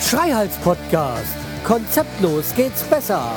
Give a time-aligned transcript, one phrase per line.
[0.00, 1.36] Schreihals Podcast.
[1.64, 3.30] Konzeptlos geht's besser.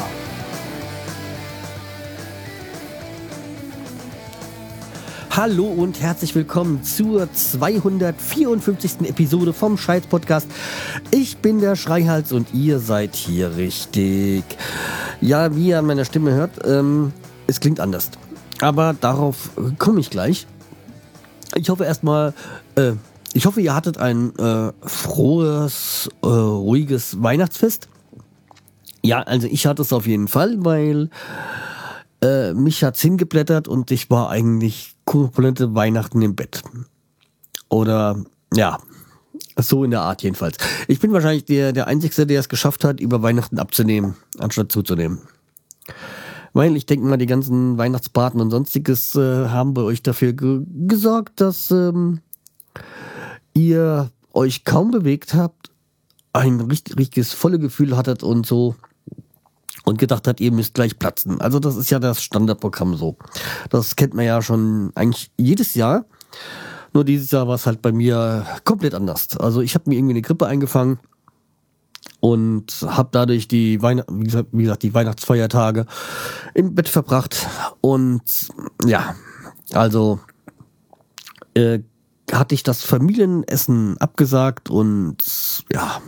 [5.30, 9.02] Hallo und herzlich willkommen zur 254.
[9.10, 10.48] Episode vom Scheiß Podcast.
[11.12, 14.44] Ich bin der Schreihals und ihr seid hier richtig.
[15.22, 17.14] Ja, wie ihr an meiner Stimme hört, ähm,
[17.48, 18.12] es klingt anders.
[18.62, 20.48] Aber darauf komme ich gleich.
[21.56, 22.34] Ich hoffe erstmal,
[22.76, 22.94] äh,
[23.34, 27.90] ich hoffe, ihr hattet ein äh, frohes, äh, ruhiges Weihnachtsfest.
[29.02, 31.10] Ja, also ich hatte es auf jeden Fall, weil
[32.22, 36.64] äh, mich hat's hingeblättert und ich war eigentlich komplette Weihnachten im Bett.
[37.70, 38.80] Oder ja,
[39.58, 40.58] so in der Art jedenfalls.
[40.88, 45.20] Ich bin wahrscheinlich der, der Einzige, der es geschafft hat, über Weihnachten abzunehmen, anstatt zuzunehmen.
[46.56, 50.62] Weil ich denke mal, die ganzen Weihnachtsbraten und sonstiges äh, haben bei euch dafür ge
[50.88, 52.22] gesorgt, dass ähm,
[53.54, 55.70] ihr euch kaum bewegt habt,
[56.32, 58.76] ein richtig, richtiges volle Gefühl hattet und so
[59.84, 61.42] und gedacht hat, ihr müsst gleich platzen.
[61.42, 63.18] Also das ist ja das Standardprogramm so.
[63.70, 66.06] Das kennt man ja schon eigentlich jedes Jahr.
[66.94, 69.36] Nur dieses Jahr war es halt bei mir komplett anders.
[69.36, 71.00] Also ich habe mir irgendwie eine Grippe eingefangen
[72.20, 75.86] und habe dadurch die Weihn wie, gesagt, wie gesagt die Weihnachtsfeiertage
[76.54, 77.48] im Bett verbracht
[77.82, 78.22] und
[78.86, 79.16] ja,
[79.74, 80.20] also
[81.54, 81.80] äh,
[82.32, 85.18] hatte ich das Familienessen abgesagt und
[85.72, 86.02] ja,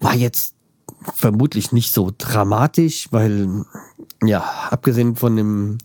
[0.00, 0.54] war jetzt
[1.14, 3.64] vermutlich nicht so dramatisch, weil
[4.24, 5.78] ja, abgesehen von dem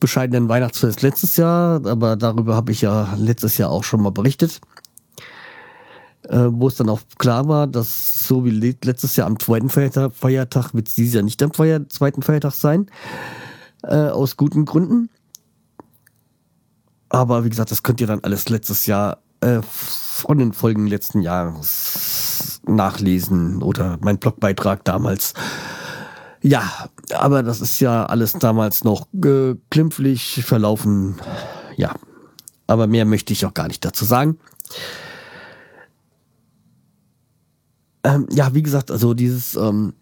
[0.00, 4.60] bescheidenen Weihnachtsfest letztes Jahr, aber darüber habe ich ja letztes Jahr auch schon mal berichtet,
[6.28, 10.74] äh, wo es dann auch klar war, dass so wie letztes Jahr am zweiten Feiertag,
[10.74, 12.86] wird es dieses Jahr nicht am Feier, zweiten Feiertag sein,
[13.82, 15.08] äh, aus guten Gründen.
[17.08, 21.20] Aber wie gesagt, das könnt ihr dann alles letztes Jahr äh, von den Folgen letzten
[21.20, 25.34] Jahres nachlesen oder mein Blogbeitrag damals.
[26.42, 31.16] Ja, aber das ist ja alles damals noch äh, glimpflich verlaufen.
[31.76, 31.94] Ja,
[32.66, 34.38] aber mehr möchte ich auch gar nicht dazu sagen.
[38.06, 39.92] Ähm, ja, wie gesagt, also dieses ähm,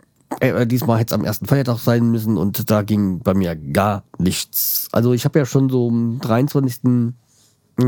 [0.40, 4.04] äh, diesmal hätte es am ersten Feiertag sein müssen und da ging bei mir gar
[4.18, 4.88] nichts.
[4.92, 7.12] Also ich habe ja schon so am 23.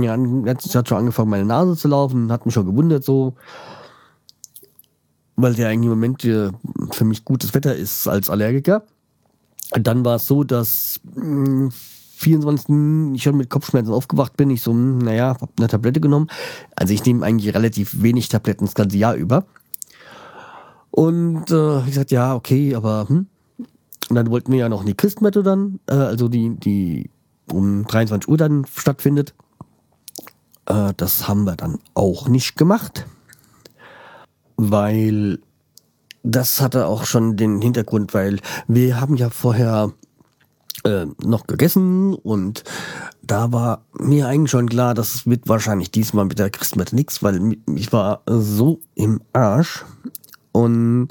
[0.00, 3.34] Ja, letztes Jahr schon angefangen, meine Nase zu laufen, hat mich schon gewundert so,
[5.36, 8.84] weil der eigentlich im Moment für mich gutes Wetter ist als Allergiker.
[9.72, 11.70] Dann war es so, dass mh,
[12.16, 13.14] 24.
[13.14, 14.48] ich schon mit Kopfschmerzen aufgewacht bin.
[14.48, 16.28] Ich so, mh, naja, hab eine Tablette genommen.
[16.74, 19.44] Also ich nehme eigentlich relativ wenig Tabletten das ganze Jahr über.
[20.96, 23.26] Und äh, ich sagte, ja, okay, aber hm.
[24.08, 27.10] Und dann wollten wir ja noch die Christmette dann, äh, also die, die
[27.52, 29.34] um 23 Uhr dann stattfindet.
[30.64, 33.04] Äh, das haben wir dann auch nicht gemacht,
[34.56, 35.38] weil
[36.22, 39.92] das hatte auch schon den Hintergrund, weil wir haben ja vorher
[40.84, 42.64] äh, noch gegessen und
[43.22, 47.58] da war mir eigentlich schon klar, das wird wahrscheinlich diesmal mit der Christmette nichts, weil
[47.74, 49.84] ich war so im Arsch
[50.56, 51.08] und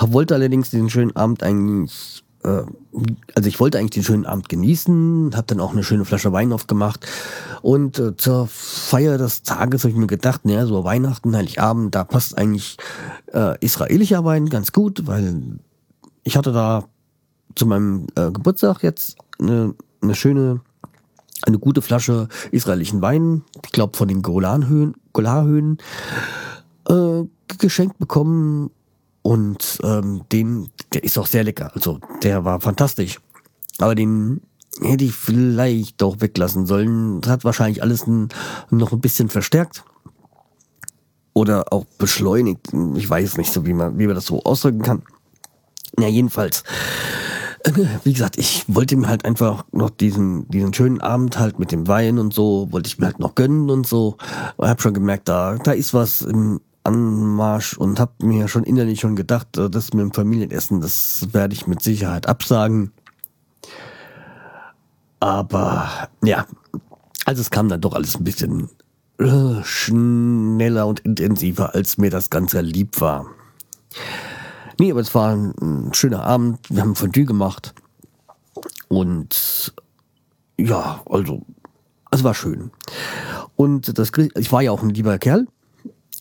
[0.00, 2.62] wollte allerdings den schönen Abend eigentlich äh,
[3.34, 6.50] also ich wollte eigentlich den schönen Abend genießen, habe dann auch eine schöne Flasche Wein
[6.52, 7.06] aufgemacht.
[7.60, 12.04] Und äh, zur Feier des Tages habe ich mir gedacht, naja, so Weihnachten, Heiligabend, da
[12.04, 12.78] passt eigentlich
[13.34, 15.58] äh, israelischer Wein ganz gut, weil
[16.22, 16.84] ich hatte da
[17.54, 20.62] zu meinem äh, Geburtstag jetzt eine, eine schöne,
[21.42, 25.78] eine gute Flasche israelischen Wein, ich glaube von den Golanhöhen, Golarhöhen,
[26.88, 27.24] äh,
[27.58, 28.70] geschenkt bekommen
[29.26, 31.72] und ähm, den, der ist auch sehr lecker.
[31.74, 33.18] Also der war fantastisch.
[33.78, 34.40] Aber den
[34.80, 37.22] hätte ich vielleicht doch weglassen sollen.
[37.22, 38.28] Das hat wahrscheinlich alles ein,
[38.70, 39.82] noch ein bisschen verstärkt.
[41.32, 42.68] Oder auch beschleunigt.
[42.94, 45.02] Ich weiß nicht so, wie man, wie man das so ausdrücken kann.
[45.98, 46.62] Ja, jedenfalls.
[47.64, 47.72] Äh,
[48.04, 51.88] wie gesagt, ich wollte mir halt einfach noch diesen, diesen schönen Abend halt mit dem
[51.88, 54.18] Wein und so, wollte ich mir halt noch gönnen und so.
[54.56, 59.00] Ich habe schon gemerkt, da, da ist was im, Anmarsch und habe mir schon innerlich
[59.00, 62.92] schon gedacht, äh, das mit dem Familienessen, das werde ich mit Sicherheit absagen.
[65.20, 66.46] Aber ja,
[67.24, 68.70] also es kam dann doch alles ein bisschen
[69.18, 73.26] äh, schneller und intensiver, als mir das Ganze lieb war.
[74.78, 76.58] Nee, aber es war ein, ein schöner Abend.
[76.68, 77.74] Wir haben Fondue gemacht.
[78.88, 79.74] Und
[80.58, 81.42] ja, also,
[82.10, 82.70] es war schön.
[83.56, 85.46] Und das, ich war ja auch ein lieber Kerl.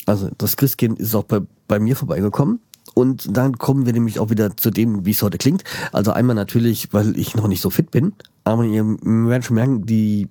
[0.05, 2.59] Also das Christkind ist auch bei, bei mir vorbeigekommen
[2.93, 5.63] Und dann kommen wir nämlich auch wieder zu dem, wie es heute klingt.
[5.91, 8.13] Also einmal natürlich, weil ich noch nicht so fit bin,
[8.43, 10.29] aber ihr werdet schon merken, die,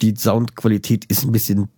[0.00, 1.68] die Soundqualität ist ein bisschen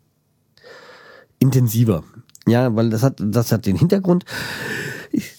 [1.38, 2.04] intensiver.
[2.46, 4.24] Ja, weil das hat, das hat den Hintergrund.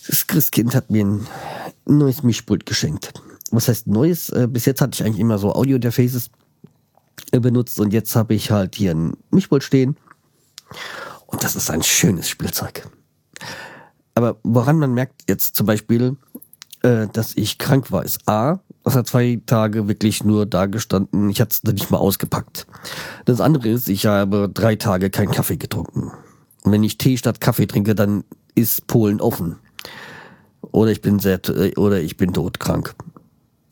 [0.07, 1.27] Das Christkind hat mir ein
[1.85, 3.13] neues Mischpult geschenkt.
[3.51, 4.29] Was heißt neues?
[4.29, 6.29] Äh, bis jetzt hatte ich eigentlich immer so Audio-Interfaces
[7.31, 9.95] äh, benutzt und jetzt habe ich halt hier ein Mischpult stehen.
[11.33, 12.87] Und das ist ein schönes Spielzeug.
[14.13, 16.15] Aber woran man merkt jetzt zum Beispiel,
[16.83, 21.29] äh, dass ich krank war, ist A, das hat zwei Tage wirklich nur da gestanden.
[21.29, 22.67] Ich hatte es nicht mal ausgepackt.
[23.25, 26.11] Das andere ist, ich habe drei Tage keinen Kaffee getrunken.
[26.63, 29.57] Und wenn ich Tee statt Kaffee trinke, dann ist Polen offen.
[30.61, 31.41] Oder ich bin sehr,
[31.77, 32.93] oder ich bin todkrank.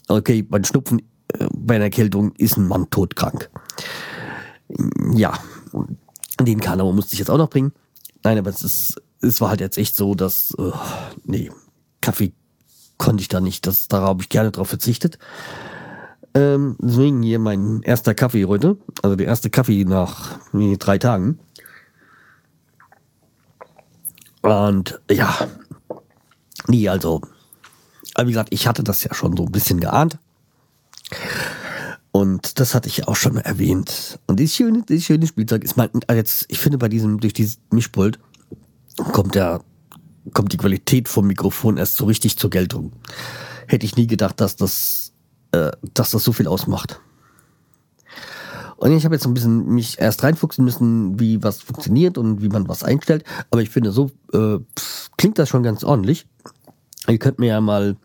[0.08, 1.00] Okay, beim Schnupfen,
[1.34, 3.52] äh, bei einer Erkältung ist ein Mann todkrank.
[5.14, 5.38] Ja,
[6.40, 7.74] den Kanal musste ich jetzt auch noch bringen.
[8.24, 10.74] Nein, aber es ist, es war halt jetzt echt so, dass, uh,
[11.24, 11.52] nee,
[12.02, 12.34] Kaffee
[12.98, 13.66] konnte ich da nicht.
[13.68, 15.18] Das, da habe ich gerne drauf verzichtet.
[16.34, 18.78] Ähm, deswegen hier mein erster Kaffee heute.
[19.02, 21.40] Also der erste Kaffee nach nee, drei Tagen.
[24.42, 25.48] Und ja,
[26.68, 27.22] nee, also,
[28.16, 30.18] aber wie gesagt, ich hatte das ja schon so ein bisschen geahnt.
[32.22, 34.20] Und das hatte ich auch schon erwähnt.
[34.28, 37.34] Und dieses schöne, dieses schöne Spielzeug ist mal, also jetzt, ich finde bei diesem, durch
[37.34, 38.20] dieses Mischpult
[39.12, 39.62] kommt der,
[40.32, 42.92] kommt die Qualität vom Mikrofon erst so richtig zur Geltung.
[43.66, 45.14] Hätte ich nie gedacht, dass das,
[45.52, 47.02] äh, dass das so viel ausmacht.
[48.78, 52.50] Und ich habe jetzt ein bisschen mich erst reinfuchsen müssen, wie was funktioniert und wie
[52.50, 53.24] man was einstellt.
[53.50, 54.60] Aber ich finde, so äh,
[55.18, 56.28] klingt das schon ganz ordentlich.
[57.08, 57.98] Ihr könnt mir ja mal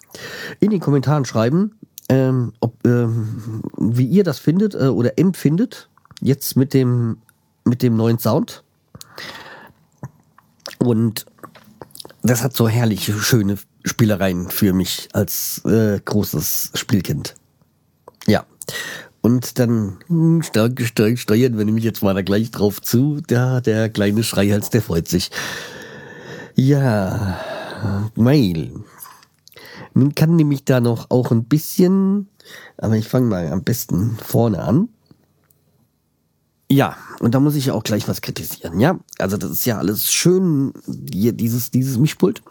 [0.58, 1.72] in den Kommentaren schreiben,
[2.08, 5.88] ähm, ob, ähm, wie ihr das findet äh, oder empfindet,
[6.20, 7.18] jetzt mit dem,
[7.64, 8.62] mit dem neuen Sound.
[10.78, 11.26] Und
[12.22, 17.34] das hat so herrliche, schöne Spielereien für mich als äh, großes Spielkind.
[18.26, 18.44] Ja.
[19.20, 23.20] Und dann hm, stark gesteuert steuern wir nämlich jetzt mal da gleich drauf zu.
[23.26, 25.30] Da, der kleine Schreihals, der freut sich.
[26.54, 27.40] Ja,
[28.14, 28.84] Mail.
[29.94, 32.28] Man kann nämlich da noch auch ein bisschen,
[32.78, 34.88] aber ich fange mal am besten vorne an.
[36.70, 38.98] Ja, und da muss ich ja auch gleich was kritisieren, ja.
[39.18, 40.72] Also das ist ja alles schön,
[41.12, 42.42] hier dieses, dieses Mischpult.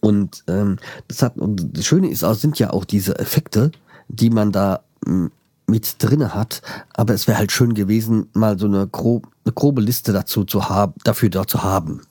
[0.00, 0.78] Und ähm,
[1.08, 3.72] das hat, und das Schöne ist auch, sind ja auch diese Effekte,
[4.08, 5.30] die man da hm,
[5.66, 6.62] mit drinne hat,
[6.92, 10.68] aber es wäre halt schön gewesen, mal so eine, grob, eine grobe Liste dazu zu
[10.68, 12.02] haben, dafür da zu haben.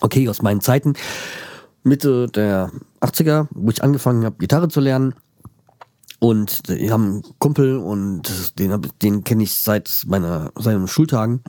[0.00, 0.92] Okay, aus meinen Zeiten,
[1.86, 5.14] Mitte der 80er, wo ich angefangen habe, Gitarre zu lernen.
[6.18, 11.42] Und wir haben einen Kumpel und den, den kenne ich seit meiner, seinen Schultagen.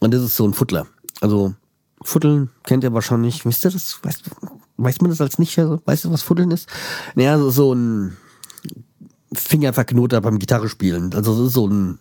[0.00, 0.86] Und das ist so ein Futtler.
[1.20, 1.54] Also,
[2.02, 3.44] Futteln kennt ihr wahrscheinlich.
[3.44, 3.98] Wisst ihr das?
[4.02, 4.22] Weiß,
[4.78, 5.58] weiß man das als nicht?
[5.58, 6.66] Weißt du, was Futteln ist?
[7.14, 8.16] Naja, so ein
[9.34, 11.12] Fingerverknoter beim Gitarre spielen.
[11.14, 11.98] Also das ist so ein,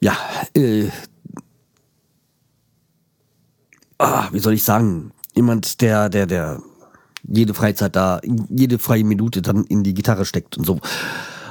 [0.00, 0.16] ja,
[0.54, 0.90] äh,
[3.98, 6.62] ah, wie soll ich sagen, jemand, der, der, der
[7.24, 10.80] jede Freizeit da, jede freie Minute dann in die Gitarre steckt und so.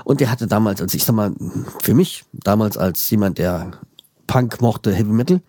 [0.04, 1.33] Und der hatte damals, als ich sag mal,
[1.80, 3.72] für mich, damals als jemand, der
[4.28, 5.42] Punk mochte, Heavy Metal,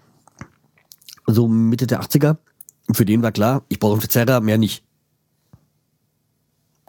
[1.27, 2.37] so Mitte der 80er,
[2.93, 4.85] für den war klar, ich brauche einen Verzerrer, mehr nicht.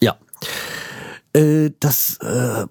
[0.01, 0.18] Ja.
[1.34, 2.66] Äh, das, äh,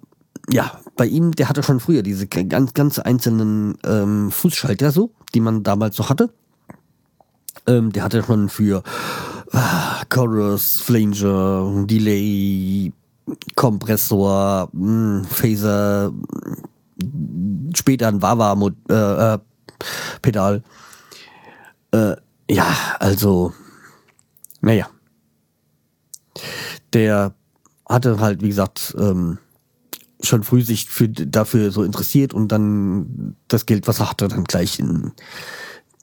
[0.51, 5.41] ja, bei ihm, der hatte schon früher diese ganz, ganz einzelnen ähm, Fußschalter so, die
[5.41, 6.33] man damals so hatte.
[7.67, 8.83] Ähm, der hatte schon für
[9.53, 12.93] ah, Chorus, Flanger, Delay,
[13.55, 16.13] Kompressor, mh, hm, Phaser,
[17.75, 20.63] später ein Wawa-Pedal.
[21.93, 22.17] Äh, äh,
[22.51, 22.67] ja,
[22.99, 23.53] also,
[24.61, 24.89] naja.
[26.93, 27.35] Der
[27.89, 29.39] hatte halt, wie gesagt, ähm,
[30.21, 34.45] schon früh sich für, dafür so interessiert und dann das Geld, was er hatte, dann
[34.45, 35.13] gleich in,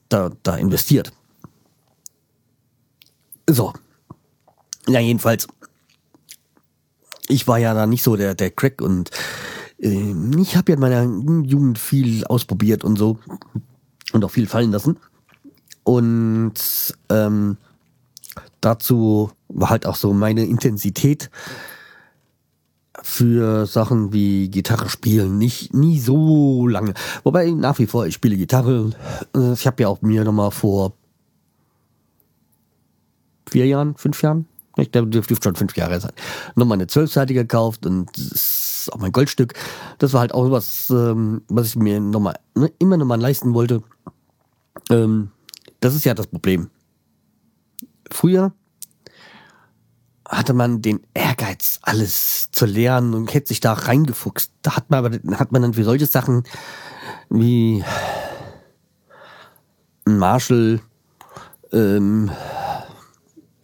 [0.09, 1.13] da, da investiert.
[3.53, 3.73] So.
[4.87, 5.47] Ja, jedenfalls.
[7.27, 9.11] Ich war ja da nicht so der, der Crack und
[9.79, 11.03] äh, ich habe ja in meiner
[11.43, 13.19] Jugend viel ausprobiert und so
[14.13, 14.97] und auch viel fallen lassen.
[15.83, 16.53] Und
[17.09, 17.57] ähm,
[18.61, 21.29] dazu war halt auch so meine Intensität
[23.01, 26.93] für Sachen wie Gitarre spielen nicht nie so lange.
[27.23, 28.91] Wobei nach wie vor ich spiele Gitarre.
[29.53, 30.93] Ich habe ja auch mir nochmal vor
[33.49, 36.13] vier Jahren, fünf Jahren, ich glaube, dürfte schon fünf Jahre sein,
[36.55, 39.53] nochmal eine zwölfseitige gekauft und das ist auch mein Goldstück.
[39.97, 43.83] Das war halt auch was, ähm, was ich mir nochmal, ne, immer nochmal leisten wollte.
[44.89, 45.31] Ähm,
[45.79, 46.69] das ist ja das Problem.
[48.11, 48.53] früher
[50.27, 54.51] hatte man den Ehrgeiz, alles zu lernen und hätte sich da reingefuchst.
[54.61, 56.43] Da hat man aber hat man dann für solche Sachen
[57.29, 57.83] wie
[60.05, 60.81] ein Marshall
[61.71, 62.31] ähm,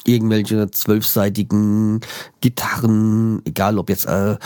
[0.07, 2.01] irgendwelche zwölfseitigen
[2.41, 4.37] Gitarren, egal ob jetzt äh,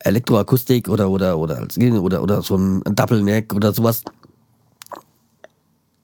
[0.00, 4.02] Elektroakustik oder oder oder oder oder so ein Double Neck oder sowas,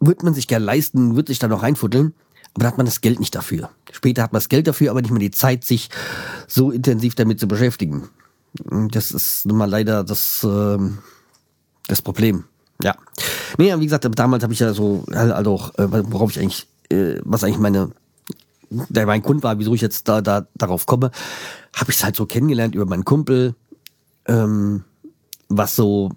[0.00, 2.14] wird man sich gerne leisten, wird sich da noch reinfuddeln,
[2.54, 3.70] aber da hat man das Geld nicht dafür.
[3.92, 5.90] Später hat man das Geld dafür, aber nicht mehr die Zeit, sich
[6.49, 8.09] so intensiv damit zu beschäftigen.
[8.90, 10.78] Das ist nun mal leider das, äh,
[11.87, 12.44] das Problem.
[12.82, 12.97] Ja.
[13.59, 17.20] Nee, wie gesagt, damals habe ich ja so, also auch, äh, worauf ich eigentlich, äh,
[17.25, 17.90] was eigentlich meine
[18.70, 21.10] der mein Grund war, wieso ich jetzt da, da darauf komme,
[21.74, 23.54] habe ich es halt so kennengelernt über meinen Kumpel,
[24.26, 24.84] ähm,
[25.48, 26.10] was so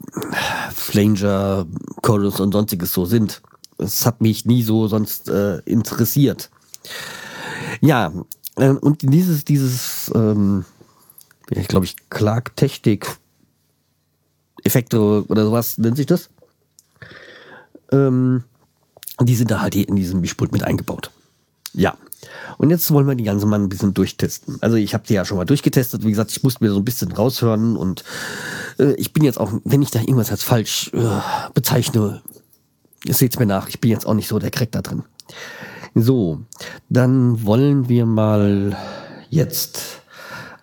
[0.74, 1.66] Flanger,
[2.02, 3.42] Chorus und sonstiges so sind.
[3.80, 6.52] Es hat mich nie so sonst äh, interessiert.
[7.82, 8.14] Ja,
[8.56, 10.66] äh, und dieses, dieses, ähm,
[11.50, 13.18] ich glaube ich, Clark Technik
[14.64, 16.30] Effekte oder sowas nennt sich das.
[17.92, 18.44] Ähm,
[19.20, 21.12] die sind da halt in diesem Mischpult mit eingebaut.
[21.74, 21.98] Ja,
[22.58, 24.58] und jetzt wollen wir die ganze mal ein bisschen durchtesten.
[24.62, 26.04] Also ich habe die ja schon mal durchgetestet.
[26.04, 28.04] Wie gesagt, ich musste mir so ein bisschen raushören und
[28.80, 31.20] äh, ich bin jetzt auch, wenn ich da irgendwas als falsch äh,
[31.54, 32.22] bezeichne,
[33.08, 33.68] seht's mir nach.
[33.68, 35.04] Ich bin jetzt auch nicht so der Crack da drin.
[35.96, 36.42] So,
[36.90, 38.76] dann wollen wir mal
[39.30, 40.02] jetzt.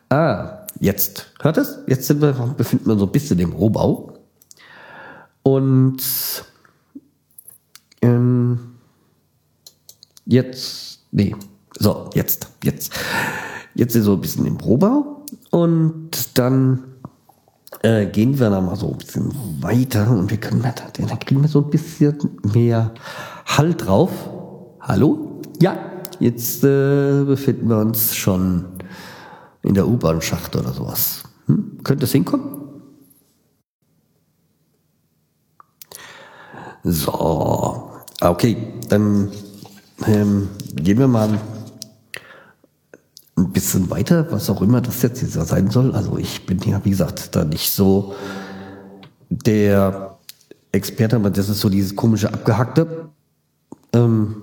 [0.09, 1.33] Ah, jetzt.
[1.41, 1.79] Hört es?
[1.87, 4.19] Jetzt sind wir, befinden wir uns so ein bisschen im Rohbau.
[5.43, 6.03] Und
[8.03, 8.59] ähm,
[10.27, 11.35] jetzt, nee,
[11.81, 12.93] so, jetzt, jetzt.
[13.75, 16.85] Jetzt wir so ein bisschen im Rohbau und dann
[17.83, 19.33] äh, gehen wir da mal so ein bisschen
[19.63, 22.93] weiter und wir können, da, da kriegen wir so ein bisschen mehr
[23.47, 24.11] Halt drauf.
[24.81, 25.41] Hallo?
[25.63, 25.79] Ja,
[26.19, 28.67] jetzt äh, befinden wir uns schon
[29.63, 31.23] in der U-Bahn-Schacht oder sowas.
[31.47, 31.79] Hm?
[31.83, 32.59] Könnte es hinkommen?
[36.83, 38.57] So, okay,
[38.91, 39.31] dann
[40.07, 41.39] ähm, gehen wir mal
[43.41, 45.95] ein bisschen weiter, was auch immer das jetzt sein soll.
[45.95, 48.15] Also ich bin ja, wie gesagt, da nicht so
[49.29, 50.19] der
[50.73, 53.09] Experte, aber das ist so dieses komische Abgehackte.
[53.93, 54.43] Ähm,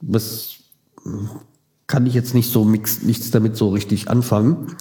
[0.00, 0.56] was
[1.86, 4.76] kann ich jetzt nicht so mix, nichts damit so richtig anfangen.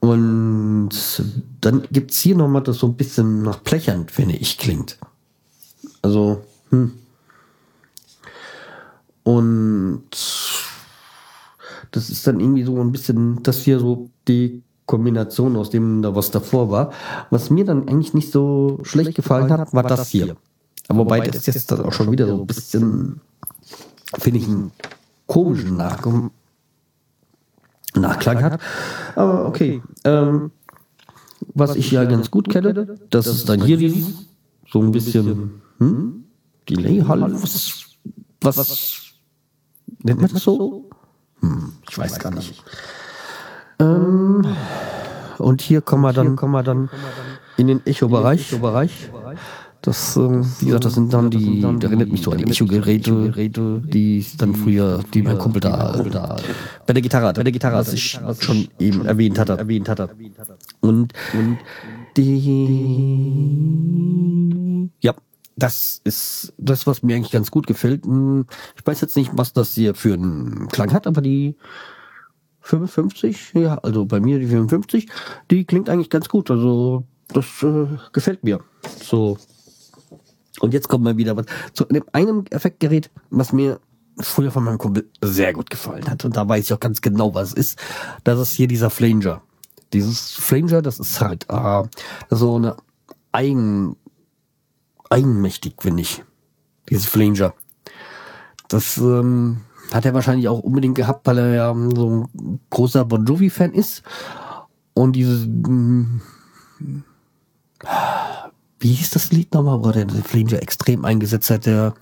[0.00, 0.90] Und
[1.60, 4.98] dann gibt's hier nochmal das so ein bisschen nach Plechern, finde ich, klingt.
[6.02, 6.92] Also, hm.
[9.22, 10.04] Und
[11.90, 16.14] das ist dann irgendwie so ein bisschen, das hier so die Kombination aus dem, da
[16.14, 16.92] was davor war.
[17.30, 20.36] Was mir dann eigentlich nicht so schlecht gefallen hat, war das hier.
[20.88, 23.20] Aber wobei das jetzt auch schon wieder so ein bisschen,
[24.18, 24.72] finde ich, einen
[25.26, 26.02] komischen Nach
[27.94, 28.60] Nachklang hat.
[29.14, 29.82] Aber okay.
[30.04, 30.50] Ähm,
[31.54, 33.78] was ich ja ganz gut kenne, das ist dann hier
[34.70, 36.24] so ein bisschen hm?
[36.68, 37.32] Delay-Hall.
[37.34, 37.84] Was,
[38.40, 39.02] was
[40.02, 40.88] nennt man das so?
[41.44, 42.62] Hm, ich weiß gar nicht.
[43.78, 44.46] Ähm,
[45.38, 46.88] und hier kommen wir dann, kommen wir dann
[47.56, 48.56] in den Echo-Bereich.
[49.82, 53.32] Das, ähm, wie gesagt, das sind dann die, da erinnert mich so an die Echo-Geräte,
[53.84, 56.36] die dann früher, die mein Kumpel da, da
[56.86, 60.08] bei der Gitarre, bei der Gitarre, was ich schon eben erwähnt hatte, erwähnt hatte.
[60.80, 61.58] Und, und
[62.16, 62.48] die,
[65.02, 65.12] ja,
[65.56, 68.04] das ist das, was mir eigentlich ganz gut gefällt.
[68.04, 68.46] Hm,
[68.76, 71.56] ich weiß jetzt nicht, was das hier für einen Klang hat, aber die
[72.60, 75.08] 55, ja, also bei mir die 55,
[75.50, 76.50] die klingt eigentlich ganz gut.
[76.50, 78.60] Also das äh, gefällt mir.
[79.02, 79.38] So.
[80.60, 83.80] Und jetzt kommt mal wieder was zu einem Effektgerät, was mir
[84.18, 86.24] früher von meinem Kumpel sehr gut gefallen hat.
[86.24, 87.78] Und da weiß ich auch ganz genau, was es ist.
[88.22, 89.42] Das ist hier dieser Flanger.
[89.92, 91.82] Dieses Flanger, das ist halt äh,
[92.30, 92.76] so eine
[93.32, 93.96] eigen
[95.10, 96.24] eigenmächtig, finde ich.
[96.88, 97.54] Dieses Flanger.
[98.68, 99.60] Das ähm,
[99.92, 104.02] hat er wahrscheinlich auch unbedingt gehabt, weil er ja so ein großer Bon Jovi-Fan ist.
[104.94, 105.46] Und dieses.
[105.46, 106.20] Mh,
[108.80, 111.66] wie hieß das Lied nochmal, wo der Flanger extrem eingesetzt hat?
[111.66, 111.94] Der.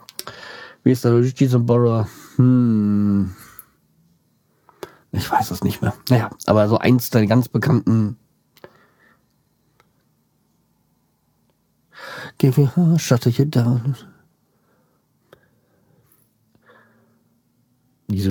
[0.85, 2.09] Wie ist der Jason Borrower?
[2.37, 3.33] Hm.
[5.13, 5.95] Ich weiß es nicht mehr.
[6.09, 8.17] Naja, aber so eins der ganz bekannten
[12.99, 13.97] Shut you down.
[18.09, 18.31] Diese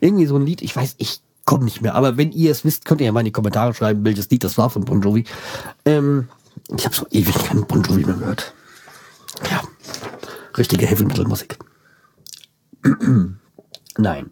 [0.00, 2.84] irgendwie so ein Lied, ich weiß, ich komme nicht mehr, aber wenn ihr es wisst,
[2.84, 5.24] könnt ihr ja mal in die Kommentare schreiben, welches Lied das war von Bon Jovi.
[5.84, 6.28] Ähm,
[6.76, 8.54] ich habe so ewig keinen Bon Jovi mehr gehört.
[9.50, 9.62] Ja,
[10.56, 11.58] richtige Heavy Metal Musik.
[13.98, 14.30] Nein.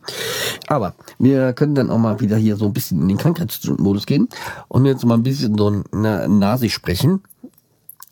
[0.69, 4.29] Aber wir können dann auch mal wieder hier so ein bisschen in den Krankheitsmodus gehen
[4.69, 7.23] und jetzt mal ein bisschen so na, Nasi sprechen.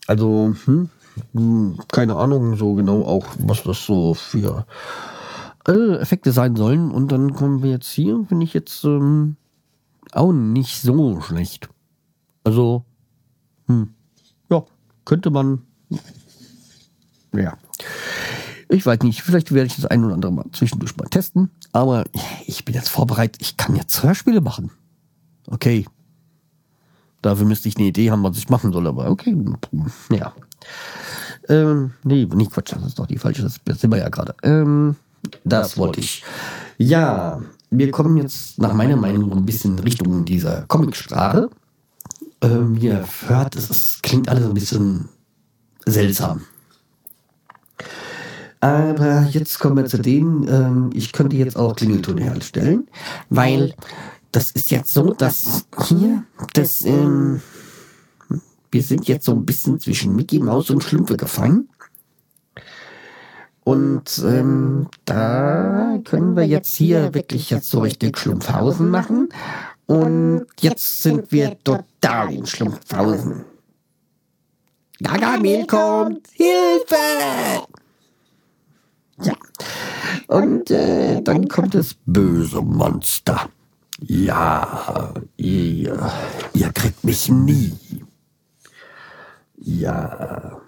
[0.06, 0.88] Also, hm,
[1.32, 4.66] hm, keine Ahnung so genau auch, was das so für
[5.66, 6.90] äh, Effekte sein sollen.
[6.90, 9.36] Und dann kommen wir jetzt hier, finde ich jetzt ähm,
[10.12, 11.68] auch nicht so schlecht.
[12.44, 12.84] Also,
[13.66, 13.94] hm,
[14.50, 14.64] ja,
[15.04, 15.62] könnte man,
[17.32, 17.56] ja.
[18.68, 21.50] Ich weiß nicht, vielleicht werde ich das ein oder andere mal zwischendurch mal testen.
[21.72, 22.04] Aber
[22.46, 24.70] ich bin jetzt vorbereitet, ich kann jetzt Hörspiele machen.
[25.46, 25.86] Okay.
[27.26, 29.36] Dafür müsste ich eine Idee haben, was ich machen soll, aber okay.
[30.10, 30.32] Ja.
[31.48, 34.36] Ähm, nee, nicht Quatsch, das ist doch die falsche, das sind wir ja gerade.
[34.44, 34.94] Ähm,
[35.42, 36.22] das, das wollte ich.
[36.78, 41.50] Ja, wir kommen jetzt nach meiner Meinung ein bisschen Richtung dieser Comicsprache.
[42.42, 45.08] Ähm, ihr hört, es, es klingt alles ein bisschen
[45.84, 46.42] seltsam.
[48.60, 52.86] Aber jetzt kommen wir zu dem, ähm, ich könnte jetzt auch Klingeltöne herstellen,
[53.30, 53.74] weil
[54.36, 57.40] das ist jetzt so, dass hier, das, ähm,
[58.70, 61.70] wir sind jetzt so ein bisschen zwischen Mickey Maus und Schlümpfe gefangen.
[63.64, 69.30] Und ähm, da können wir jetzt hier wirklich jetzt so richtig Schlumpfhausen machen.
[69.86, 73.42] Und jetzt sind wir total in Schlumpfhausen.
[75.02, 76.28] Gargamel kommt!
[76.32, 76.94] Hilfe!
[79.22, 79.32] Ja.
[80.26, 83.48] Und äh, dann kommt das böse Monster.
[84.00, 86.10] Ja, ihr,
[86.52, 88.04] ihr kriegt mich nie.
[89.56, 90.60] Ja,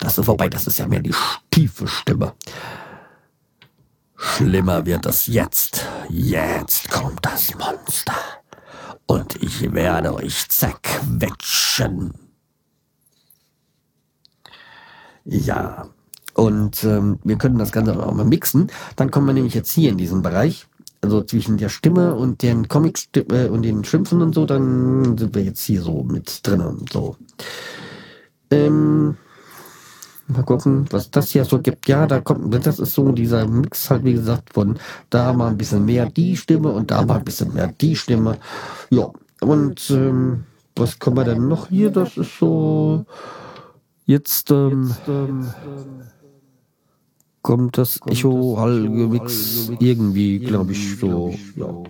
[0.00, 1.14] das ist vorbei, das ist ja mehr die
[1.50, 2.34] tiefe Stimme.
[4.16, 5.86] Schlimmer wird es jetzt.
[6.08, 8.14] Jetzt kommt das Monster.
[9.06, 12.14] Und ich werde euch zerquetschen.
[15.24, 15.88] Ja,
[16.34, 18.70] und ähm, wir können das Ganze auch mal mixen.
[18.96, 20.66] Dann kommen wir nämlich jetzt hier in diesen Bereich.
[21.00, 25.34] Also zwischen der Stimme und den Comics äh, und den Schimpfen und so, dann sind
[25.34, 27.16] wir jetzt hier so mit drin und so.
[28.50, 29.16] Ähm,
[30.28, 31.88] mal gucken, was das hier so gibt.
[31.88, 34.78] Ja, da kommt, das ist so dieser Mix halt, wie gesagt, von
[35.10, 38.38] da mal ein bisschen mehr die Stimme und da mal ein bisschen mehr die Stimme.
[38.90, 41.90] Ja, und ähm, was kommen wir denn noch hier?
[41.90, 43.04] Das ist so
[44.04, 45.48] jetzt, ähm, jetzt ähm,
[47.46, 51.32] kommt das Echo-Hall-Mix irgendwie, glaube ich, so.
[51.54, 51.84] Ja.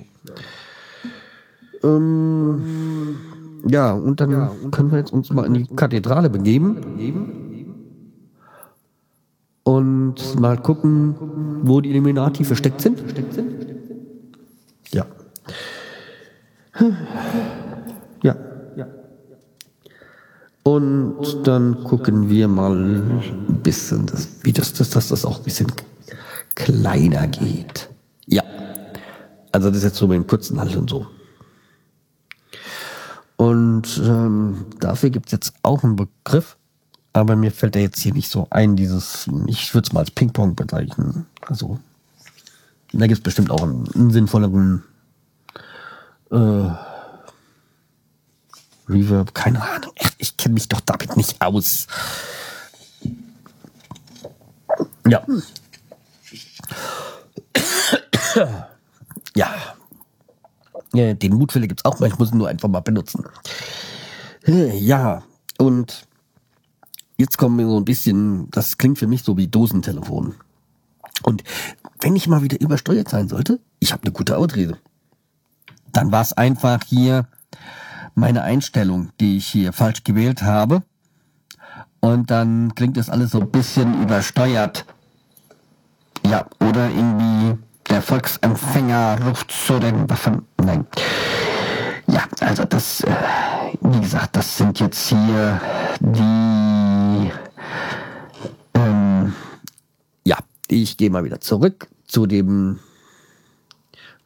[1.82, 3.16] Ähm,
[3.66, 7.72] ja, und dann ja, und können wir jetzt uns mal in die Kathedrale begeben
[9.62, 11.14] und mal gucken,
[11.62, 13.02] wo die Illuminati versteckt sind.
[14.92, 15.06] Ja.
[16.78, 16.86] Ja.
[20.66, 25.44] Und dann gucken wir mal ein bisschen, das, wie das, das, dass das auch ein
[25.44, 25.70] bisschen
[26.56, 27.88] kleiner geht.
[28.26, 28.42] Ja.
[29.52, 31.06] Also das ist jetzt so mit dem kurzen Halt und so.
[33.36, 36.56] Und ähm, dafür gibt es jetzt auch einen Begriff,
[37.12, 40.10] aber mir fällt der jetzt hier nicht so ein, dieses, ich würde es mal als
[40.10, 41.26] Ping-Pong bezeichnen.
[41.42, 41.78] Also,
[42.92, 44.82] da gibt es bestimmt auch einen, einen sinnvolleren
[46.32, 46.70] äh,
[48.88, 49.92] Reverb, keine Ahnung.
[50.26, 51.86] Ich kenne mich doch damit nicht aus.
[55.06, 55.24] Ja.
[59.34, 59.54] Ja.
[60.92, 63.24] den Mutwille gibt es auch mal, ich muss ihn nur einfach mal benutzen.
[64.46, 65.22] Ja,
[65.58, 66.06] und
[67.18, 70.34] jetzt kommen wir so ein bisschen, das klingt für mich so wie Dosentelefon.
[71.22, 71.44] Und
[72.00, 74.78] wenn ich mal wieder übersteuert sein sollte, ich habe eine gute Ausrede.
[75.92, 77.28] Dann war es einfach hier
[78.16, 80.82] meine Einstellung, die ich hier falsch gewählt habe.
[82.00, 84.84] Und dann klingt das alles so ein bisschen übersteuert.
[86.26, 90.46] Ja, oder irgendwie der Volksempfänger ruft zu den Waffen.
[90.58, 90.86] Nein.
[92.08, 93.14] Ja, also das, äh,
[93.80, 95.60] wie gesagt, das sind jetzt hier
[96.00, 97.32] die,
[98.74, 99.34] ähm,
[100.24, 102.78] ja, ich gehe mal wieder zurück zu dem,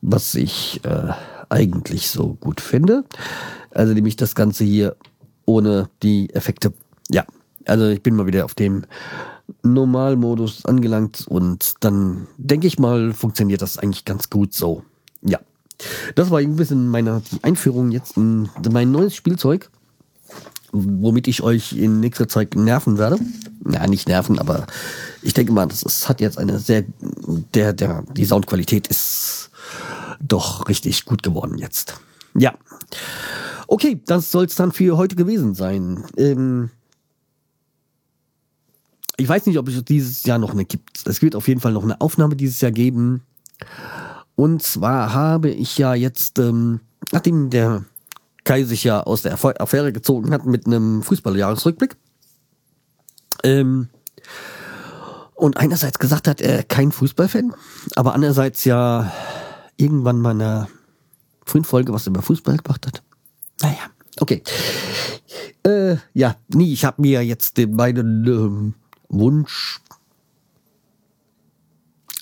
[0.01, 1.13] was ich äh,
[1.49, 3.05] eigentlich so gut finde.
[3.71, 4.97] Also nämlich das Ganze hier
[5.45, 6.73] ohne die Effekte.
[7.11, 7.25] Ja,
[7.67, 8.85] also ich bin mal wieder auf dem
[9.63, 14.85] Normalmodus angelangt und dann denke ich mal, funktioniert das eigentlich ganz gut so.
[15.23, 15.39] Ja.
[16.15, 19.71] Das war ein bisschen meine Einführung jetzt in mein neues Spielzeug,
[20.73, 23.19] womit ich euch in nächster Zeit nerven werde.
[23.71, 24.67] Ja, nicht nerven, aber
[25.23, 26.85] ich denke mal, das ist, hat jetzt eine sehr,
[27.55, 29.51] der, der, die Soundqualität ist
[30.21, 32.01] doch richtig gut geworden jetzt.
[32.35, 32.55] Ja.
[33.73, 36.03] Okay, das soll es dann für heute gewesen sein.
[36.17, 36.71] Ähm,
[39.17, 41.07] ich weiß nicht, ob es dieses Jahr noch eine gibt.
[41.07, 43.23] Es wird auf jeden Fall noch eine Aufnahme dieses Jahr geben.
[44.35, 46.81] Und zwar habe ich ja jetzt, ähm,
[47.13, 47.85] nachdem der
[48.43, 51.97] Kai sich ja aus der Affäre gezogen hat mit einem Fußballjahresrückblick,
[53.45, 53.89] ähm,
[55.37, 57.55] und einerseits gesagt hat, er kein Fußballfan,
[57.95, 59.13] aber andererseits ja
[59.77, 60.69] irgendwann mal in einer
[61.47, 63.05] frühen Folge was über Fußball gemacht hat.
[63.63, 64.43] Naja, okay.
[65.63, 68.75] Äh, ja, nee, ich habe mir jetzt den meinen ähm,
[69.09, 69.81] Wunsch.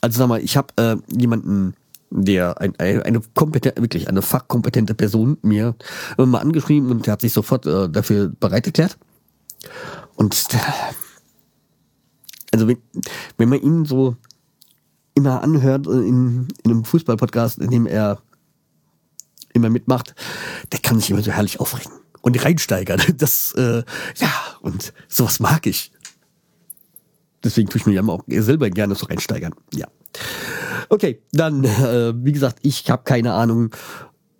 [0.01, 1.74] Also sag mal, ich habe äh, jemanden,
[2.11, 5.74] der ein, eine, eine kompetente, wirklich eine fachkompetente Person mir
[6.16, 8.98] äh, mal angeschrieben und der hat sich sofort äh, dafür bereit erklärt.
[10.16, 10.61] Und der,
[12.53, 12.79] also wenn,
[13.37, 14.16] wenn man ihn so
[15.14, 18.20] immer anhört äh, in, in einem Fußballpodcast, in dem er
[19.59, 20.14] immer mitmacht,
[20.73, 21.92] der kann sich immer so herrlich aufregen
[22.23, 23.01] und reinsteigern.
[23.16, 23.83] Das, äh,
[24.16, 25.92] ja, und sowas mag ich.
[27.44, 29.55] Deswegen tue ich mir ja auch selber gerne so reinsteigern.
[29.75, 29.87] Ja.
[30.88, 33.75] Okay, dann, äh, wie gesagt, ich habe keine Ahnung.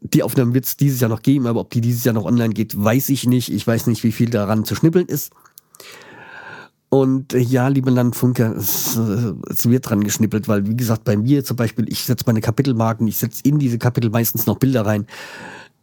[0.00, 2.54] Die Aufnahme wird es dieses Jahr noch geben, aber ob die dieses Jahr noch online
[2.54, 3.52] geht, weiß ich nicht.
[3.52, 5.33] Ich weiß nicht, wie viel daran zu schnippeln ist.
[6.90, 11.16] Und äh, ja, liebe Landfunker, es, äh, es, wird dran geschnippelt, weil wie gesagt, bei
[11.16, 14.87] mir zum Beispiel, ich setze meine Kapitelmarken, ich setze in diese Kapitel meistens noch Bilder
[14.87, 15.07] rein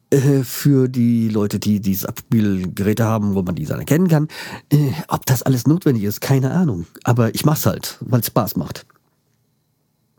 [0.10, 4.28] äh, für die Leute, die diese Abspielgeräte haben, wo man die dann erkennen kann.
[4.72, 6.88] Äh, ob das alles notwendig ist, keine Ahnung.
[7.04, 8.88] Aber ich mach's halt, weil es Spaß macht.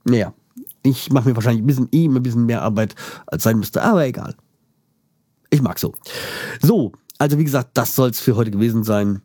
[0.04, 0.32] Naja,
[0.84, 2.94] ich mache mir wahrscheinlich ein bisschen eh ein bisschen mehr Arbeit,
[3.26, 4.36] als sein müsste, aber egal.
[5.50, 5.94] Ich mag so.
[6.62, 9.22] So, also wie gesagt, das soll's für heute gewesen sein.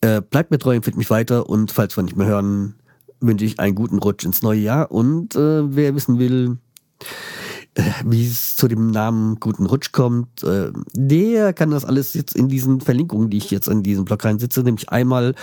[0.00, 2.74] Äh, bleibt mir treu, empfiehlt mich weiter und falls wir nicht mehr hören,
[3.20, 6.58] wünsche ich einen guten Rutsch ins neue Jahr und äh, wer wissen will,
[7.76, 12.34] äh, wie es zu dem Namen Guten Rutsch kommt, äh, der kann das alles jetzt
[12.34, 15.34] in diesen Verlinkungen, die ich jetzt in diesem Blog reinsitze, nämlich einmal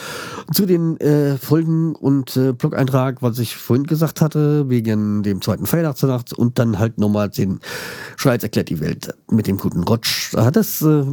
[0.51, 5.71] zu den äh, Folgen und äh, Blog-Eintrag, was ich vorhin gesagt hatte, wegen dem zweiten
[5.71, 7.59] Weihnachtsnacht und dann halt nochmal den
[8.17, 10.33] Schweiz erklärt die Welt mit dem Guten Rutsch.
[10.33, 11.03] Das äh,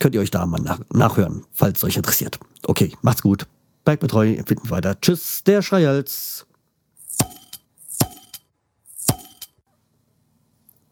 [0.00, 2.38] könnt ihr euch da mal nach nachhören, falls es euch interessiert.
[2.66, 3.46] Okay, macht's gut.
[3.84, 5.00] Betreu, empfinden weiter.
[5.00, 6.46] Tschüss, der Schreihals.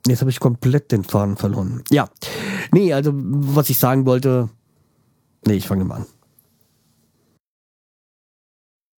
[0.06, 1.82] Jetzt habe ich komplett den Faden verloren.
[1.90, 2.08] Ja.
[2.72, 4.48] Nee, also was ich sagen wollte.
[5.46, 6.06] Nee, ich fange mal an.